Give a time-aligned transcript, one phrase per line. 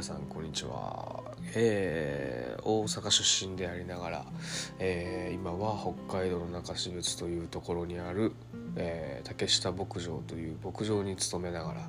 [0.00, 1.22] 皆さんこんにちは、
[1.54, 4.24] えー、大阪出身でありながら、
[4.78, 5.76] えー、今は
[6.08, 8.32] 北海道の中標津というところにある、
[8.76, 11.80] えー、竹下牧場という牧場に勤めながら、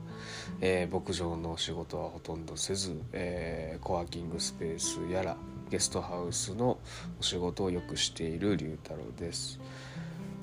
[0.60, 5.38] え牧場の仕事はほとんどせず、えコワーキングスペースやら
[5.70, 6.80] ゲストハウスの
[7.18, 9.58] お仕事をよくしている龍太郎です。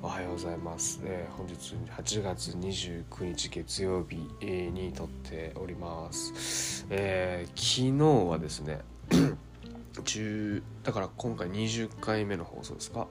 [0.00, 8.78] おはようございます、えー、本日8月29日月曜日、に撮っております、えー、昨日はですね
[9.94, 13.08] 10だから今回20回目の放送ですか？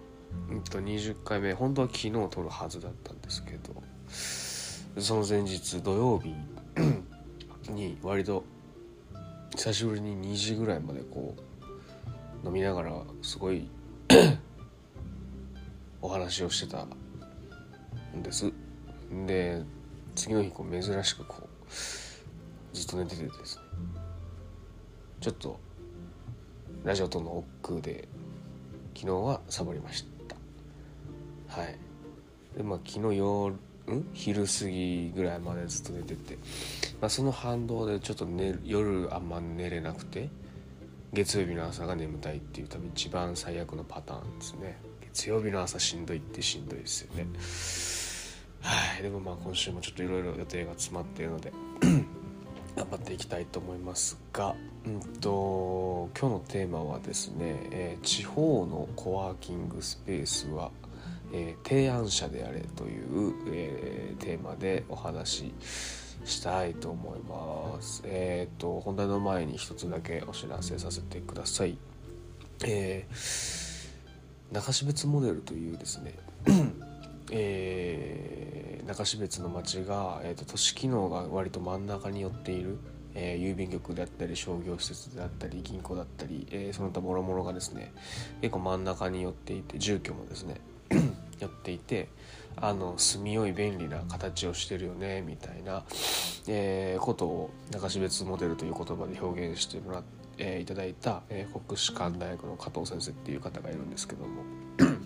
[0.49, 3.83] うんと20回目本当は昨日撮るはずだったんですけど
[5.01, 6.33] その前日土曜日
[7.69, 8.45] に 割と
[9.57, 11.35] 久しぶりに2時ぐらいまでこ
[12.43, 13.67] う飲みながらすごい
[16.01, 18.51] お話をしてたんです。
[19.25, 19.63] で
[20.15, 23.63] 次の日こう珍しくこうずっと寝ててですね。
[25.19, 25.59] ちょっと
[26.83, 28.07] ラジオとの億劫で
[28.95, 30.35] 昨日はサボりました。
[31.61, 31.77] はい。
[32.55, 33.57] でまあ昨日夜ん？
[34.13, 36.37] 昼過ぎぐらいまでずっと寝てて、
[36.99, 40.29] まあ、その反動でちょっと寝夜あんま寝れなくて
[41.13, 44.77] 月曜日の朝が眠たいっていう多分一番最悪のパターンですね。
[45.17, 47.25] 月曜日の朝しんどいってしんどいですよね
[48.61, 51.51] はいでもまあ今週もちょっといろいろ予定が詰まっているので
[52.77, 54.53] 頑張っていきたいと思いますが、
[54.85, 60.69] うんと、今日のテーマはですね、えー、地方のコワーキングスペースは、
[61.33, 65.53] えー、提案者であれという、えー、テーマでお話し
[66.25, 68.03] したいと思います。
[68.05, 71.79] えっ、と本題の前に一つだけお知らせさせてください。
[72.63, 73.56] えー
[74.51, 76.13] 中標津モデルというですね
[77.31, 82.77] えー、中標津の町が、えーと、都市機能が割と真ん中に寄っている、
[83.15, 87.93] えー、郵便局であったり商業施設であったり銀行だったり、えー、その他諸々がですね
[88.41, 90.61] 結構真ん中に寄っていて住居もですね
[91.39, 92.07] 寄っていて
[92.55, 95.83] あの住みよい便利な形をしてるよねみたいな、
[96.47, 104.43] えー、ことを中標津モデルという言葉で表現してもらってえー、いただいた、えー、国士舘大学の加藤先生っていう方がいるんですけども。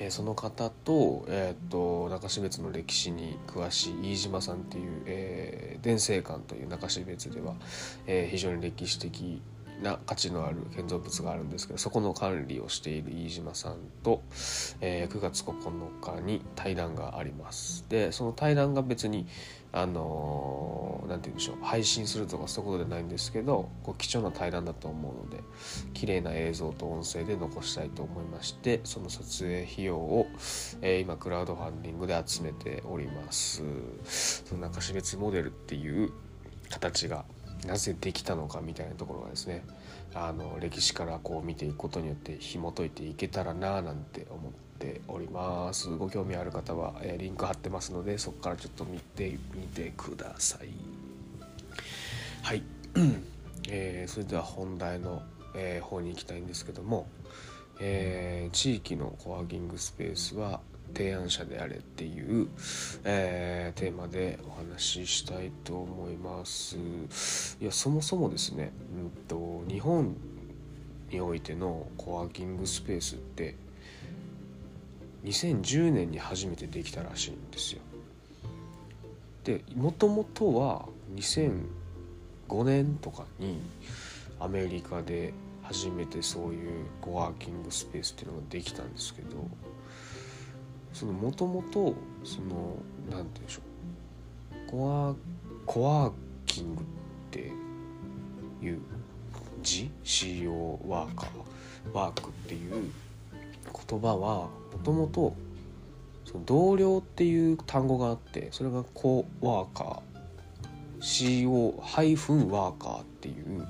[0.00, 7.54] えー、その方と,、えーと、中標津の歴史に詳しい飯島さんっていう、えー、伝生館という中標津では、
[8.06, 9.42] えー、非常に歴史的
[9.82, 14.22] な価値のある建造物があるんですけどそこの管理をしている飯島さんと、
[14.80, 17.84] えー、9月9日に対談があります。
[17.88, 19.26] でその対談が別に
[19.70, 25.42] あの何、ー、て言うんでしょう配信するとかそういうことではないんですけどこう貴重な対談だと思うので
[25.92, 30.26] 綺麗な映像と音声で残したいと思いましてその撮影費用を、
[30.80, 33.62] えー、今クラウドファンディングで集めております。
[34.44, 36.12] その中標津モデルっていう
[36.70, 37.24] 形が
[37.66, 39.64] なぜできたのかみたいなところがですね
[40.14, 45.88] あの歴史からこう見ていくことによって紐解いていけたらななんて思っております。
[45.88, 50.68] ご興味ある方は、え、リンク貼ってますのでそこからちょっと見てみてください。
[52.42, 52.62] はい、
[53.68, 55.22] えー、それでは本題の、
[55.54, 57.06] えー、方に行きたいんですけども、
[57.80, 60.60] えー、地域のコワーキングスペースは
[60.94, 62.48] 提案者であれっていう、
[63.04, 66.76] えー、テーマでお話ししたいと思います。
[67.60, 70.16] いやそもそもですね、うんと、日本
[71.10, 73.56] においてのコワーキングスペースって
[75.24, 77.80] 2010年に初めてできたらしいんですよ。
[79.44, 83.58] でもともとは2005年とかに
[84.38, 85.32] アメリカで
[85.62, 89.28] 初めてそういうコワーキングスペースっていうのができたんですけど
[90.98, 91.94] そのもともと
[92.24, 92.74] その
[93.08, 93.60] 何て言うんでしょ
[94.66, 94.68] う。
[94.68, 95.14] コワ
[95.64, 96.12] コワー
[96.44, 96.84] キングっ
[97.30, 97.52] て
[98.60, 98.80] いう
[99.62, 100.50] 字 CO
[100.88, 102.90] ワーカーワークっていう
[103.88, 104.50] 言葉はも
[104.82, 105.36] ともと
[106.44, 110.00] 同僚っていう単語があってそれがコワーカー
[111.00, 111.76] CO-
[112.50, 113.64] ワーカーっていう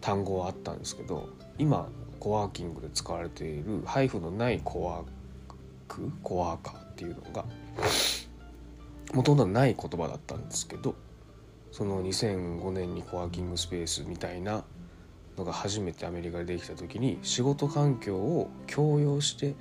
[0.00, 1.28] 単語はあったんですけど
[1.58, 1.88] 今
[2.20, 5.15] コワーキングで使われているハイフのないコワー
[5.88, 7.44] クコワーカーっていうのが
[9.14, 10.94] もともとない言葉だったんですけど
[11.70, 14.64] その2005年にコワーキングスペースみたいな
[15.36, 19.54] のが初めてアメリカでできた時に仕事環境を強要して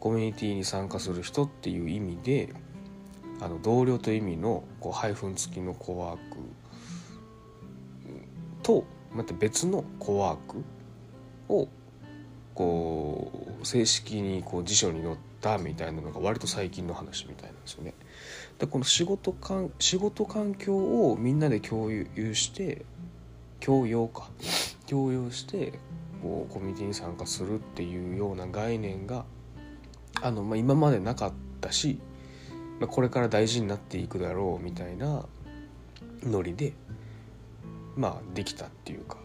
[0.00, 2.52] コミュニティに参加する人っていう意味で
[3.40, 6.36] あの同僚という意味のこうハイフン付きのコワーク
[8.62, 10.64] とまた別のコワーク
[11.48, 11.68] を
[12.54, 13.32] こ
[13.62, 17.94] う正式にこう辞書に載ったみたいなのが割と最近の話みたいなんですよね。
[18.58, 22.84] でこの仕事かん仕事環境をみんなで共有して
[23.60, 24.28] 共用か
[24.88, 25.78] 共有して
[26.22, 29.24] こうコミュニティに参加するっていうような概念が
[30.20, 32.00] あの、まあ、今までなかったし、
[32.80, 35.24] まあ、これから大事になっていくだろうみたいな
[36.24, 36.72] ノリで
[37.96, 39.18] まあできたっていうか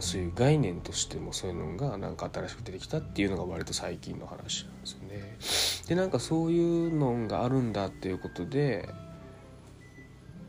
[0.00, 5.86] そういう概念としてもそういうのがなんか新しく出てきたっていうのが割と最近の話なんですよね。
[5.88, 8.88] でなんかそういうのがあるんだっていうことで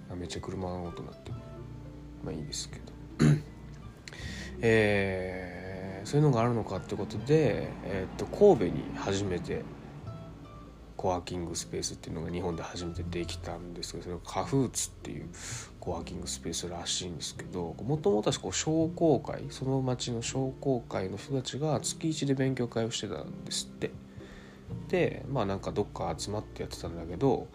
[0.10, 1.38] あめっちゃ車の音鳴ってる
[2.24, 2.94] まあいいですけど
[4.66, 9.62] えー、そういうのがあるのかってことで、えー、っと神戸に初めて
[11.04, 15.28] コワーキングスペースっていうのが日本で初めてできたんですけどそれがカフーツっていう
[15.82, 23.92] コワーキングスペースらしいんですけどもともとはこう商工会その町の商工会の人たちが月1で勉強会をしてたんですって
[24.88, 27.50] でまあなんかどっか集まってやってたんだけど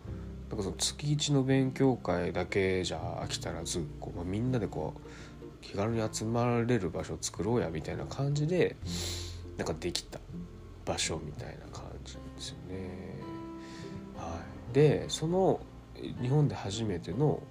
[0.51, 8.77] なんかその月1の勉強会だけじゃ飽きたらずこう、まあ、みんなでこう気軽に集まれる場所を作ろうやみたいな感じで
[9.57, 10.21] なんかできた
[10.85, 13.18] 場所みたいな感じですよね。
[14.73, 15.61] でその
[16.21, 17.43] 日本で初めての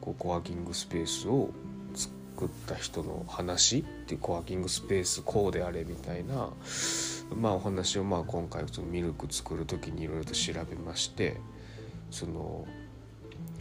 [0.00, 1.50] コワーキングスペースを
[1.94, 6.50] 作った人の話ってコワーキングスペースこうであれみたいな、
[7.36, 11.40] まあ、お話をまあ今回そのミルク作る時にいろいろと調べまして
[12.10, 12.66] その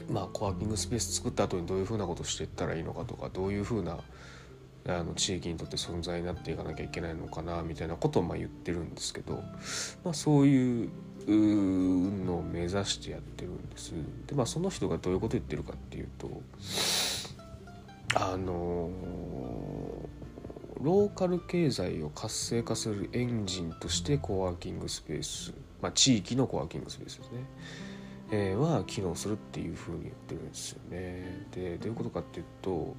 [0.10, 4.00] まあコワーキングスペース作った後にどういうふうなことしていったらいいのかとかどういうふうな
[4.88, 9.44] あの地域にとって存在になっていかなきゃいけないのかなみたいなことをまあ言ってるんですけど、
[10.04, 10.90] まあ、そういう
[11.28, 13.94] のを目指してやってるんです。
[14.28, 16.42] でまあその人がどういうこと言ってるかっていうと
[18.16, 18.90] あの
[20.82, 27.44] ローカル経済を活性化するエンジンとしてコワーキングスペース、まあ、地域のコワーキングスペースですね、
[28.32, 31.46] えー、は機能するっていうふうに言ってるんですよね。
[31.52, 32.96] でどういうことかっていうと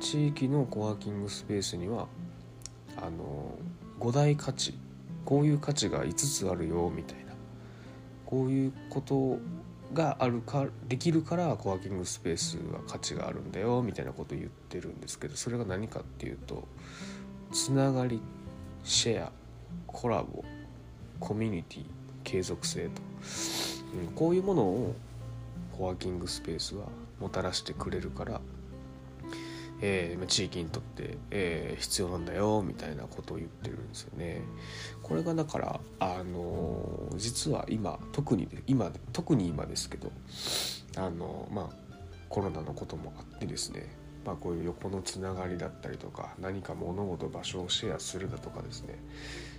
[0.00, 2.06] 地域のコワーキングスペースには
[2.96, 3.58] あの
[3.98, 4.74] 5大価値
[5.24, 7.32] こういう価値が5つあるよみたいな
[8.26, 9.38] こういうこと
[9.92, 16.66] があるかできるからコワーキングスペースは価値があるんだよみたいなことを言ってるんですけどそれが何かっていうと
[17.52, 18.20] つながり
[18.84, 19.32] シェア
[19.86, 20.44] コラボ
[21.20, 21.84] コミュニティ
[22.24, 23.02] 継続性と、
[24.06, 24.94] うん、こういうものを
[25.76, 26.86] コワーキングスペースは
[27.20, 28.40] もたらしてくれるから
[29.84, 34.40] えー、地域にとって、えー、必要なんだよみたいなことを言ってるんですよね。
[35.12, 40.10] これがだからあの、実は今特に今特に今ですけど
[40.96, 41.94] あのまあ
[42.30, 48.96] コロナのこともあってですねまあ、こういう横のつながりだったりとか何か物事場所をシェアするだとかですね、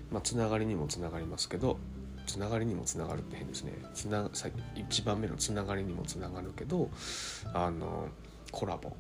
[0.10, 1.78] まあ、つながりにもつながりますけど
[2.26, 3.74] つながりにもつながるって変ですね。
[3.94, 4.30] つな
[4.76, 6.90] 一番目のつながりにもつながるけど
[7.54, 8.08] あの
[8.52, 8.94] コラボ。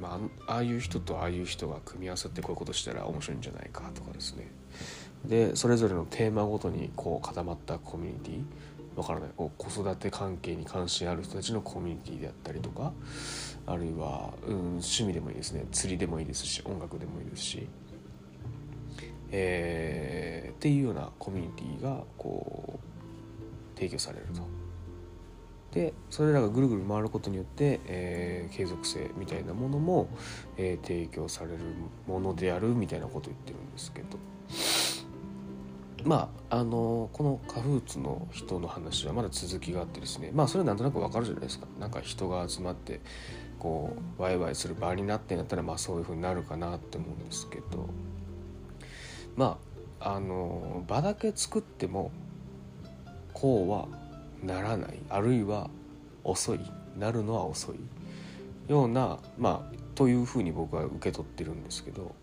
[0.00, 4.50] まあ、ああいう人とああいう人が組み合わさってこういうことしたら面白いんじゃないかとかですね。
[5.26, 8.42] でそれぞれのテーマごとにこう固まったコミュニティ
[8.96, 12.92] わからないこう子育て関係に関心ある人たちのコミュニティであったりとか
[13.66, 15.64] あるいは、うん、趣味でもいいですね。
[15.70, 17.68] 釣りでもいいですし音楽でもいいですし、
[19.30, 22.80] えー、っていうようなコミュニティがこ
[23.74, 24.42] う提供されると。
[25.72, 30.06] でそれらがぐるぐる回ることによって、えー、継続性みたいなものも、
[30.58, 31.56] えー、提供される
[32.06, 34.18] ものであるみたいなことを言ってるんですけど。
[36.04, 41.66] まああのこのカフーツの人の話はまだ続きがあってですねまあそれはなんとなくわかるじゃないですか。
[41.78, 43.00] なんか人が集まって
[43.58, 47.88] こうワイワイする場になってんだったらまあそういうふうになるかなって思うんですけど。
[49.36, 49.58] ま
[50.00, 52.10] ああの場だけ作っても
[53.32, 53.88] こうは
[54.42, 54.98] ならない。
[55.08, 55.70] あるいは
[56.24, 56.60] 遅い。
[56.98, 57.76] なるのは遅い。
[58.68, 62.14] ようなまあというふうに僕は受け取ってるんですけど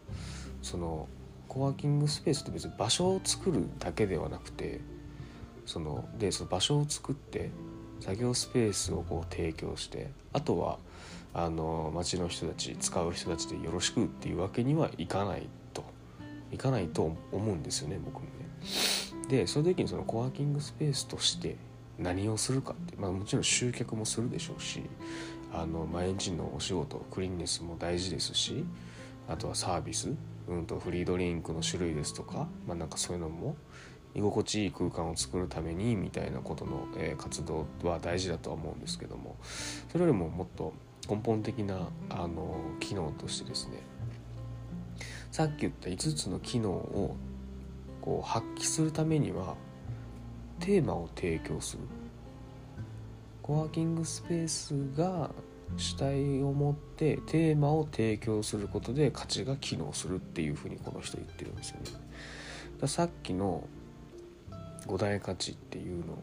[0.62, 1.08] その
[1.50, 4.80] コワーキングスペースって別に場所を作るだけではなくて
[5.66, 7.50] そのでその場所を作って
[8.00, 10.78] 作業スペースをこう提供してあとは
[11.34, 15.84] あの町の人たち使う人たちでよろしくっていうわけにはいかないと
[16.52, 18.30] いかないと思うんですよね僕もね。
[19.28, 21.58] でその時にそのコワーキングスペースとして
[21.98, 24.84] 何をするかって、まあ、もちろん集客もするでしょうし
[25.54, 28.64] あの毎日のお仕事クリーンネスも大事ですし
[29.28, 30.10] あとはサービス、
[30.50, 33.56] うんと、フリードリンクの種類ですとか、まあ、なんかそういうのも
[34.16, 39.38] 居心地いい空間を作るためにみたいなことの、え、活動は大事だとは思うんですけども
[39.92, 40.74] それよりももっと
[41.08, 43.84] 根本的なあの機能としてですね
[45.32, 47.16] さっき言った5つの機能を
[48.02, 49.56] こう発揮するためには
[50.60, 51.84] テーマを提供する。
[53.42, 55.32] コワーキングスペースが
[55.78, 61.92] 主体を持ってテーマを提供することで価値が機能するっていうふうにこの人言ってるんですよね。
[62.82, 63.68] ださっきの
[64.88, 66.14] 五大価値っていうの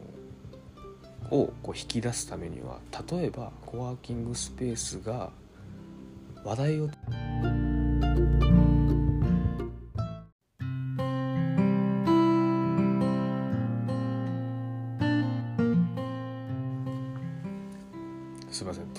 [1.31, 5.31] をこう引き出すためには例えばコワーキングスペースが
[6.43, 6.89] 話題を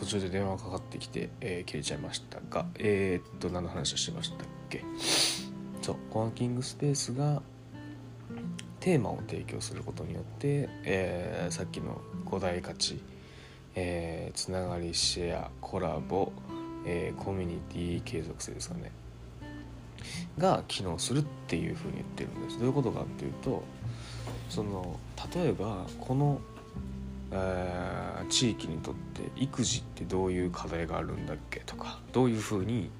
[0.09, 4.39] 途中で電話がかかってきて、えー、切れちゃいましたがえー、っと何の話をしてましたっ
[4.71, 4.83] け？
[5.83, 7.43] そうコワーキングスペースが
[8.81, 13.01] テーマを提供することによって、えー、さっきの5大価値、
[13.75, 16.33] えー、つながりシェアコラボ、
[16.87, 18.91] えー、コミュニティ継続性ですかね。
[20.39, 22.59] が機能するっていうふうに言ってるんです。
[22.59, 23.63] どういうことかっていうと
[24.49, 24.99] その
[25.35, 26.41] 例えばこの、
[27.33, 32.91] えー、地域にとって育児ってどういう課題があるんだっけとかどういうふうに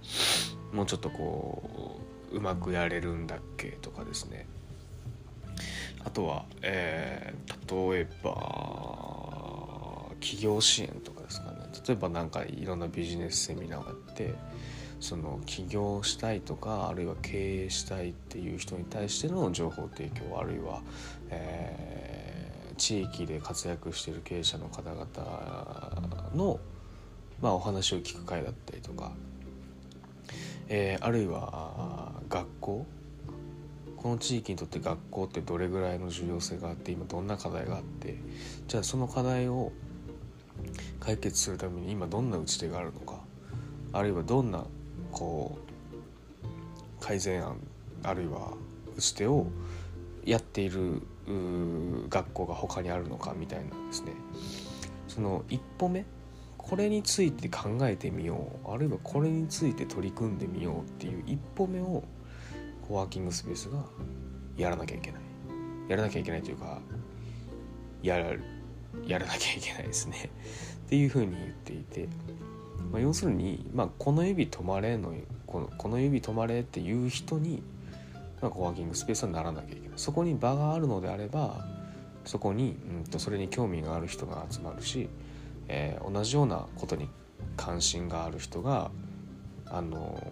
[0.73, 2.01] もうちょっとこ
[2.33, 4.47] ううまくやれるんだっけとかですね。
[6.05, 8.31] あとは、えー、例えば
[10.21, 11.59] 企業支援とかですかね。
[11.87, 14.35] 例えば何かいろんなビジネスセミナーがあって
[15.01, 20.83] その起業したいとかあるいは経営したいっていう人に対しての情報提供あるいは、
[21.31, 21.88] えー、
[22.79, 25.07] 地域で活躍している経営者の方々
[26.35, 26.59] の、
[27.43, 29.13] まあ、お話を聞く会だったりとか、
[30.69, 32.87] えー、あるいは学校。
[33.97, 38.17] この地域にとって学校ってどれぐらいの重要性があって今どんな課題があって
[38.69, 39.73] じゃあその課題を
[41.01, 43.19] 解決するために今どんな打ち手があるのか
[43.93, 44.65] あるいはどんな
[45.11, 45.59] こ
[46.45, 47.57] う改善案
[48.05, 48.53] あるいは
[48.97, 49.49] 打ち手を
[50.25, 51.03] やっている
[52.09, 54.13] 学校が他にあるのかみたいなですね。
[55.09, 56.05] その一歩目
[56.57, 62.05] これについて考えてみようあるいはこれについて取り組んでみようっていう一歩目を
[62.87, 63.85] コワーキングスペースが
[64.57, 65.21] やらなきゃいけない。
[65.89, 66.81] やらなきゃいけないというか
[68.03, 68.27] やら
[69.07, 70.31] やらなきゃいけないですね。
[70.87, 72.09] っていうふうに言っていて、
[72.91, 75.15] まあ、要するに、まあ、この指止まれの
[75.47, 77.63] このこの指止まれっていう人に、
[78.41, 79.99] まあ、コワーキングスペースはならなきゃいけない。
[79.99, 81.65] そこに場があるのであれば
[82.25, 85.09] そこに、うん、とそれに興味がある人が集まるし、
[85.69, 87.09] えー、同じようなことに
[87.57, 88.91] 関心がある人が
[89.67, 90.23] あの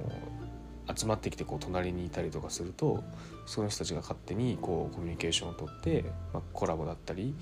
[0.94, 3.02] 集まってきてこう隣にいたりとかすると
[3.44, 7.34] その人たちが勝手にこうコミュニケーションをとって、まあ、コラボだったり、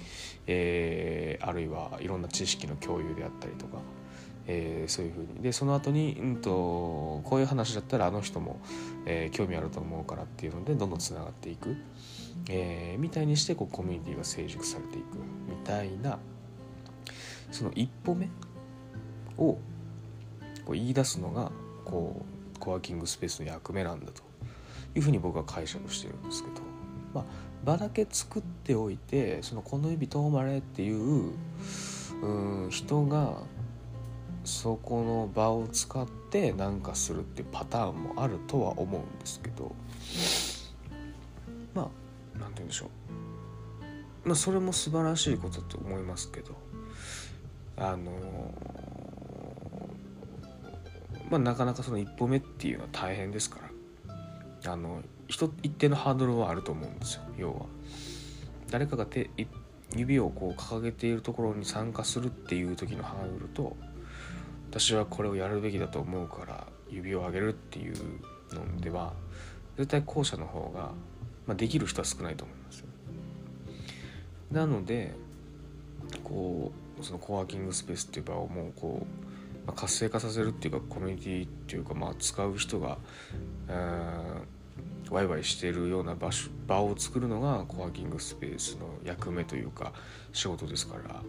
[0.46, 3.78] えー、あるいはいろんな知識の共有であったりとか、
[4.46, 5.42] えー、そういうふうに。
[5.42, 6.50] でその後に、うんと、
[7.24, 8.58] こういう話だったらあの人も、
[9.06, 11.76] えー、興味あると思うからっていうのでどんどんつながっていく、
[12.48, 15.16] えー、みたいにしてこうコミュニティが成熟されていく
[15.48, 16.18] みたいな
[17.50, 18.26] その一歩目
[19.38, 19.58] をこ
[20.68, 21.50] う言い出すのが
[21.84, 22.24] こ
[22.54, 24.22] うコワーキングスペースの役目なんだと
[24.94, 26.54] いうふうに僕は解釈してるんですけど、
[27.12, 27.24] まあ、
[27.64, 31.32] 場だけ作っておいてそのこの指遠まれっていう
[32.22, 33.38] うん人が
[34.44, 39.74] そこの場を使って何かするっていうパターンもあるとは思うんですけど
[41.74, 41.88] まあ
[42.38, 42.86] 何て言うんでしょ
[44.24, 46.54] うまあそれも素晴らしいことだと思いますけど
[47.76, 48.12] あの
[51.30, 53.58] まあ、なかなかその一歩目っていうのは大変ですか
[54.62, 57.66] らあの一定のハードルはあると思うんですよ要は。
[58.70, 59.30] 誰かが手
[59.96, 63.76] 指をこう掲げているところに参加するっていう時のハードルと
[64.74, 67.94] 私はこれをやるべきだと思うから指を上げるっていう
[68.52, 69.12] のでは
[69.76, 70.90] 絶対後者の方が、
[71.46, 72.84] まあ、できる人は少ないと思います。
[74.50, 75.14] なので
[76.24, 79.24] こうそのコワーキングスペースっていう場をもうこう
[79.64, 82.98] まあ、活性化させるっていうかコミュニティっていうか、まあ、使う人が、
[83.66, 89.94] えー、ワイワイしているような場所場を作るのがコワーキングスペースの役目というか
[90.34, 91.22] 仕事ですから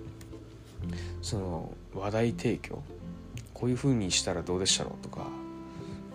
[1.21, 2.83] その話題提供
[3.55, 5.25] こういうふうにしたらどうでしたろうとか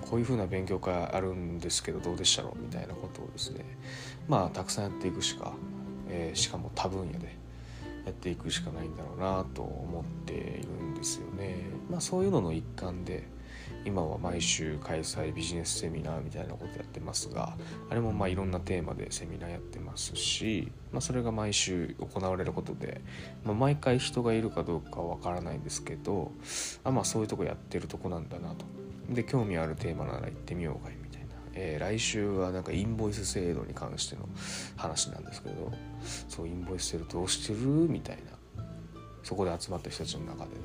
[0.03, 3.65] こういうふうな勉強会あるんですけどどうでしたろうみたいなことをですね
[4.29, 5.55] まあたくさんやっていくしか、
[6.09, 7.37] えー、しかも多分野で
[8.05, 11.67] やっていくしかないんだろうなと思っているんですよね。
[11.91, 13.29] まあ、そういうのの一環で
[13.85, 17.57] 今は毎週開催ビジネスセミナーみたいなことやってますが
[17.89, 23.01] あれもまあいろんなテーマでセミナーやってますし、まあ、それが毎週行われることで、
[23.45, 26.33] まあ、毎回人がいるかどうかはわからないんですけど
[26.85, 28.67] あまあそういうとこやってるとこなんだなと。
[29.09, 34.29] で興味あるテーマなら行ってみようかいみたいな、えー、来週はなんかインボイス制度に関しての
[34.77, 35.73] 話なんですけど
[36.29, 37.59] そうインボイス制度どうしてる？
[37.89, 38.23] みたいな。
[39.23, 40.57] そこで集まった人たちの中でね。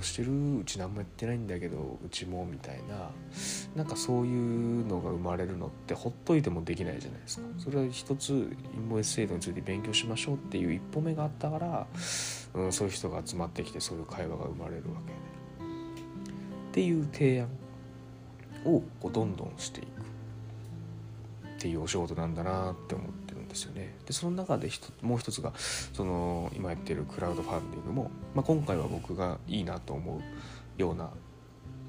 [0.00, 3.10] うしてるうち何もやってないんだけどうちもみたいな
[3.76, 7.46] なんかそういうのが生まれるのってほっといてもできないじゃないですか。
[7.58, 11.86] それは一つインボイス制度について勉強しましょうっていう一歩目があったから、
[12.54, 15.18] うん、そういう人が集まってきてそういう会話が生まれるわけで。
[16.70, 17.48] っていう提案
[18.64, 19.86] をこうどんどんしていく
[21.56, 23.27] っていうお仕事なんだなって思って。
[23.48, 23.96] ですよね。
[24.06, 24.70] でその中で
[25.02, 31.10] もう一つがその今やってるクラウドファンディングも、まあ、今回は僕がいいなと思うような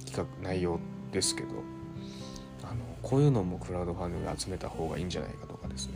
[0.05, 0.79] 企画内容
[1.11, 1.49] ですけど
[2.63, 5.93] あのこういうのもクラウドファンディングで集めた方がいいんじゃないかとかですね。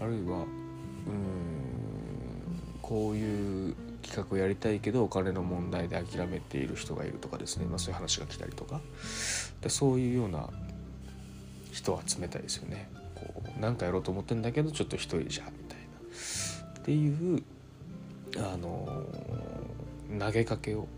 [0.00, 0.46] あるいはうん
[2.82, 8.80] こういう企画をやりたいけどお金の問題で諦めている人がいるとかですね、まあ、そういう話が来たりとか。
[9.60, 10.48] でそういうような
[11.72, 12.88] 人を集めたいですよね。
[13.56, 17.42] こうなんかやろうと思ってんだけどちょっと一人じゃみたいなっていう
[18.38, 19.04] あの
[20.18, 20.88] 投げかけを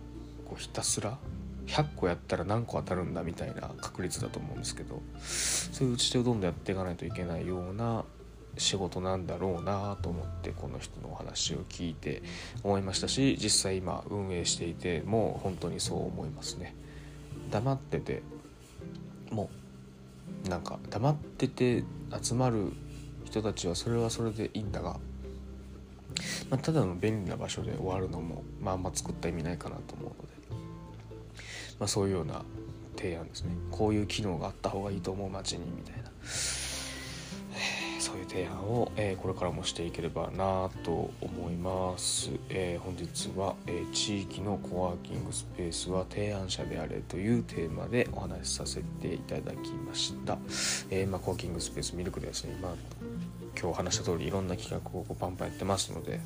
[0.44, 1.18] こうひたすら
[1.66, 8.04] 100個やったら何個当たるんだみたいな確率だと思うんですけどそういう打ち手をどんどんやっていかないといけないような
[8.56, 12.22] 仕事なんだろうなと思ってこの人のお話を聞いて
[12.64, 16.74] 思いましたし実際今運営していても本当にそう思いますね。
[17.50, 18.22] 黙ってて
[19.30, 19.57] もう
[20.48, 21.84] なんか黙ってて
[22.22, 22.72] 集まる
[23.24, 24.98] 人たちはそれはそれでいいんだが、
[26.50, 30.18] まあ、ただの便利な場所で終わるのもまああんま作った意味ないかなと思うので、
[31.78, 32.42] まあ、そういうような
[32.96, 33.50] 提案ですね。
[33.70, 36.07] こういう機能があった方がいいと思う街にみたいな。
[38.08, 50.38] そういう提案を、えー、これからもしていければなと思います、えー、本日は、えー、地域のコワーキングスペースは提案者であれというテーマでお話しさせていただきました、
[50.90, 52.74] えまあ、コワーキングスペースミルクですね今
[53.60, 56.20] 今日話した通りいろんな企画をこうパンパンやってますので、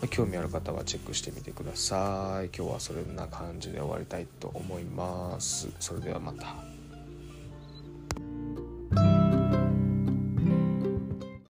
[0.00, 2.46] まあ、興味ある方はチェックしてみてください。
[2.46, 5.68] 今日はそんな感じで終わりたいと思います。
[5.78, 6.77] それではまた。